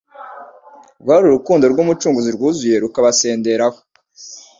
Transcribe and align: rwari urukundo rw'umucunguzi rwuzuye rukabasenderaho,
rwari 1.01 1.23
urukundo 1.27 1.63
rw'umucunguzi 1.71 2.29
rwuzuye 2.35 2.75
rukabasenderaho, 2.83 3.79